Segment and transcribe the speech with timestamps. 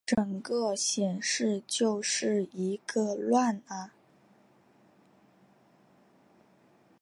[0.03, 3.91] 整个显示就是一个乱啊